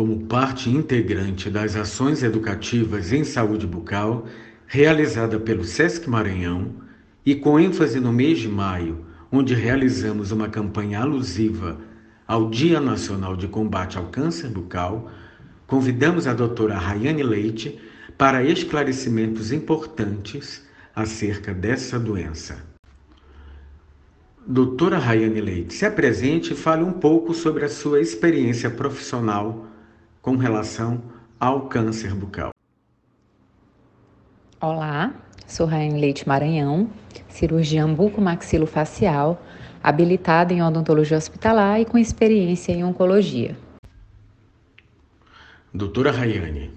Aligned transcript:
como 0.00 0.20
parte 0.20 0.70
integrante 0.70 1.50
das 1.50 1.76
ações 1.76 2.22
educativas 2.22 3.12
em 3.12 3.22
saúde 3.22 3.66
bucal 3.66 4.24
realizada 4.66 5.38
pelo 5.38 5.62
SESC 5.62 6.08
Maranhão 6.08 6.72
e 7.22 7.34
com 7.34 7.60
ênfase 7.60 8.00
no 8.00 8.10
mês 8.10 8.38
de 8.38 8.48
maio, 8.48 9.04
onde 9.30 9.52
realizamos 9.52 10.32
uma 10.32 10.48
campanha 10.48 11.00
alusiva 11.00 11.76
ao 12.26 12.48
Dia 12.48 12.80
Nacional 12.80 13.36
de 13.36 13.46
Combate 13.46 13.98
ao 13.98 14.06
Câncer 14.06 14.48
Bucal, 14.48 15.10
convidamos 15.66 16.26
a 16.26 16.32
doutora 16.32 16.78
Rayane 16.78 17.22
Leite 17.22 17.78
para 18.16 18.42
esclarecimentos 18.42 19.52
importantes 19.52 20.66
acerca 20.96 21.52
dessa 21.52 21.98
doença. 21.98 22.64
Doutora 24.46 24.96
Rayane 24.96 25.42
Leite, 25.42 25.74
se 25.74 25.84
apresente 25.84 26.54
e 26.54 26.56
fale 26.56 26.82
um 26.82 26.92
pouco 26.92 27.34
sobre 27.34 27.66
a 27.66 27.68
sua 27.68 28.00
experiência 28.00 28.70
profissional 28.70 29.66
com 30.22 30.36
relação 30.36 31.02
ao 31.38 31.68
câncer 31.68 32.14
bucal. 32.14 32.50
Olá, 34.60 35.14
sou 35.46 35.66
Rayane 35.66 35.98
Leite 35.98 36.28
Maranhão, 36.28 36.90
cirurgiã 37.28 37.92
bucomaxilofacial, 37.92 39.42
habilitada 39.82 40.52
em 40.52 40.62
odontologia 40.62 41.16
hospitalar 41.16 41.80
e 41.80 41.86
com 41.86 41.96
experiência 41.96 42.72
em 42.72 42.84
oncologia. 42.84 43.56
Doutora 45.72 46.10
Rayane, 46.10 46.70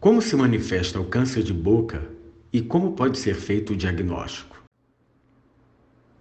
como 0.00 0.20
se 0.20 0.34
manifesta 0.34 0.98
o 1.00 1.04
câncer 1.04 1.44
de 1.44 1.52
boca 1.52 2.02
e 2.52 2.60
como 2.60 2.92
pode 2.92 3.18
ser 3.18 3.34
feito 3.34 3.74
o 3.74 3.76
diagnóstico? 3.76 4.56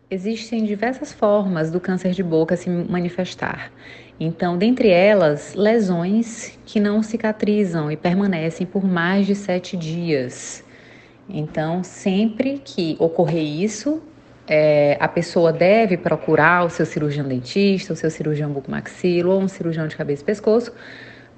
Existem 0.10 0.64
diversas 0.64 1.12
formas 1.12 1.70
do 1.70 1.82
câncer 1.82 2.12
de 2.12 2.24
boca 2.24 2.56
se 2.56 2.70
manifestar. 2.70 3.70
Então, 4.18 4.58
dentre 4.58 4.88
elas, 4.90 5.54
lesões 5.54 6.58
que 6.66 6.80
não 6.80 7.04
cicatrizam 7.04 7.92
e 7.92 7.98
permanecem 7.98 8.66
por 8.66 8.86
mais 8.86 9.28
de 9.28 9.36
sete 9.36 9.76
dias. 9.76 10.64
Então, 11.28 11.84
sempre 11.84 12.62
que 12.64 12.96
ocorrer 13.00 13.44
isso, 13.44 14.02
é, 14.48 14.96
a 14.98 15.10
pessoa 15.10 15.52
deve 15.52 15.98
procurar 15.98 16.64
o 16.64 16.70
seu 16.70 16.86
cirurgião 16.86 17.28
dentista, 17.28 17.92
o 17.92 17.96
seu 17.98 18.10
cirurgião 18.10 18.50
bucomaxilo 18.50 19.34
ou 19.34 19.42
um 19.42 19.48
cirurgião 19.50 19.90
de 19.90 19.98
cabeça 19.98 20.22
e 20.22 20.26
pescoço 20.26 20.72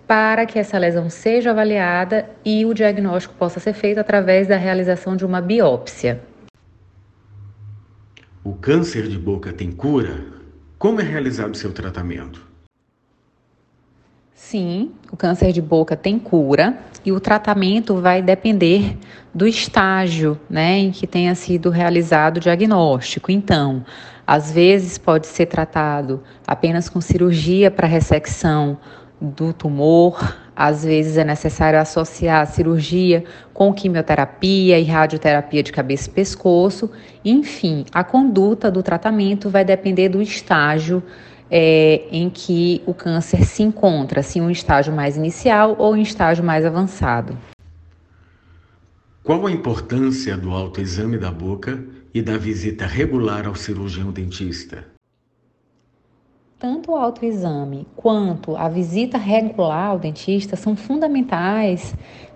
para 0.05 0.45
que 0.45 0.59
essa 0.59 0.77
lesão 0.77 1.09
seja 1.09 1.49
avaliada 1.49 2.29
e 2.45 2.67
o 2.67 2.73
diagnóstico 2.75 3.33
possa 3.33 3.59
ser 3.59 3.73
feito 3.73 3.99
através 3.99 4.47
da 4.47 4.57
realização 4.57 5.15
de 5.15 5.25
uma 5.25 5.41
biópsia. 5.41 6.28
O 8.49 8.53
câncer 8.55 9.07
de 9.07 9.15
boca 9.15 9.53
tem 9.53 9.71
cura? 9.71 10.25
Como 10.79 10.99
é 10.99 11.03
realizado 11.03 11.55
seu 11.55 11.71
tratamento? 11.71 12.43
Sim, 14.33 14.91
o 15.11 15.15
câncer 15.15 15.51
de 15.51 15.61
boca 15.61 15.95
tem 15.95 16.17
cura 16.17 16.75
e 17.05 17.11
o 17.11 17.19
tratamento 17.19 18.01
vai 18.01 18.23
depender 18.23 18.97
do 19.31 19.45
estágio 19.45 20.35
né, 20.49 20.79
em 20.79 20.89
que 20.89 21.05
tenha 21.05 21.35
sido 21.35 21.69
realizado 21.69 22.37
o 22.37 22.39
diagnóstico. 22.39 23.31
Então, 23.31 23.85
às 24.25 24.51
vezes 24.51 24.97
pode 24.97 25.27
ser 25.27 25.45
tratado 25.45 26.23
apenas 26.47 26.89
com 26.89 26.99
cirurgia 26.99 27.69
para 27.69 27.85
ressecção 27.85 28.79
do 29.21 29.53
tumor. 29.53 30.37
Às 30.55 30.83
vezes 30.83 31.17
é 31.17 31.23
necessário 31.23 31.79
associar 31.79 32.41
a 32.41 32.45
cirurgia 32.45 33.23
com 33.53 33.73
quimioterapia 33.73 34.79
e 34.79 34.83
radioterapia 34.83 35.63
de 35.63 35.71
cabeça 35.71 36.09
e 36.09 36.13
pescoço. 36.13 36.91
Enfim, 37.23 37.85
a 37.93 38.03
conduta 38.03 38.69
do 38.69 38.83
tratamento 38.83 39.49
vai 39.49 39.63
depender 39.63 40.09
do 40.09 40.21
estágio 40.21 41.01
é, 41.49 42.03
em 42.11 42.29
que 42.29 42.81
o 42.85 42.93
câncer 42.93 43.43
se 43.45 43.63
encontra, 43.63 44.21
se 44.21 44.39
um 44.39 44.49
estágio 44.49 44.93
mais 44.93 45.17
inicial 45.17 45.75
ou 45.79 45.93
um 45.93 45.97
estágio 45.97 46.43
mais 46.43 46.65
avançado. 46.65 47.37
Qual 49.23 49.45
a 49.45 49.51
importância 49.51 50.35
do 50.37 50.51
autoexame 50.51 51.17
da 51.17 51.31
boca 51.31 51.83
e 52.13 52.21
da 52.21 52.37
visita 52.37 52.85
regular 52.85 53.47
ao 53.47 53.55
cirurgião 53.55 54.11
dentista? 54.11 54.98
Tanto 56.59 56.91
o 56.91 56.95
autoexame 56.97 57.87
quanto 57.95 58.57
a 58.57 58.67
visita 58.67 59.17
regular 59.17 59.91
ao 59.91 59.97
dentista 59.97 60.57
são 60.57 60.75
fundamentais 60.75 61.95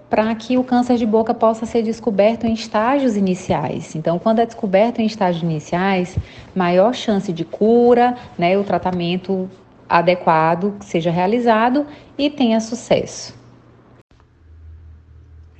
para 0.09 0.33
que 0.33 0.57
o 0.57 0.63
câncer 0.63 0.95
de 0.95 1.05
boca 1.05 1.33
possa 1.33 1.65
ser 1.65 1.83
descoberto 1.83 2.45
em 2.45 2.53
estágios 2.53 3.17
iniciais. 3.17 3.93
Então, 3.95 4.17
quando 4.17 4.39
é 4.39 4.45
descoberto 4.45 4.99
em 4.99 5.05
estágios 5.05 5.43
iniciais, 5.43 6.17
maior 6.55 6.93
chance 6.93 7.33
de 7.33 7.43
cura, 7.43 8.15
né, 8.37 8.57
o 8.57 8.63
tratamento 8.63 9.49
adequado 9.89 10.77
seja 10.79 11.11
realizado 11.11 11.85
e 12.17 12.29
tenha 12.29 12.61
sucesso. 12.61 13.35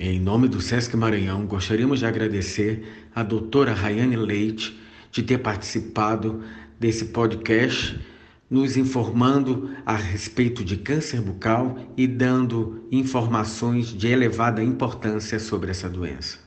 Em 0.00 0.18
nome 0.18 0.48
do 0.48 0.62
Sesc 0.62 0.96
Maranhão, 0.96 1.44
gostaríamos 1.44 1.98
de 1.98 2.06
agradecer 2.06 3.06
a 3.14 3.22
doutora 3.22 3.74
Rayane 3.74 4.16
Leite 4.16 4.74
de 5.12 5.22
ter 5.22 5.36
participado 5.36 6.42
desse 6.80 7.04
podcast 7.06 8.13
nos 8.50 8.76
informando 8.76 9.70
a 9.84 9.96
respeito 9.96 10.64
de 10.64 10.76
câncer 10.76 11.20
bucal 11.20 11.78
e 11.96 12.06
dando 12.06 12.86
informações 12.90 13.88
de 13.88 14.08
elevada 14.08 14.62
importância 14.62 15.38
sobre 15.38 15.70
essa 15.70 15.88
doença. 15.88 16.38